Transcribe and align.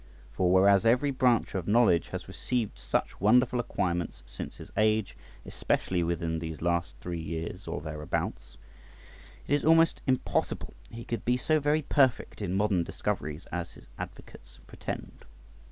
For 0.31 0.51
whereas 0.51 0.83
every 0.83 1.11
branch 1.11 1.53
of 1.53 1.67
knowledge 1.67 2.07
has 2.07 2.27
received 2.27 2.79
such 2.79 3.21
wonderful 3.21 3.59
acquirements 3.59 4.23
since 4.25 4.55
his 4.55 4.71
age, 4.75 5.15
especially 5.45 6.01
within 6.01 6.39
these 6.39 6.59
last 6.59 6.95
three 7.01 7.21
years 7.21 7.67
or 7.67 7.81
thereabouts, 7.81 8.57
it 9.47 9.53
is 9.53 9.63
almost 9.63 10.01
impossible 10.07 10.73
he 10.89 11.05
could 11.05 11.23
be 11.23 11.37
so 11.37 11.59
very 11.59 11.83
perfect 11.83 12.41
in 12.41 12.55
modern 12.55 12.83
discoveries 12.83 13.45
as 13.51 13.73
his 13.73 13.85
advocates 13.99 14.57
pretend. 14.65 15.23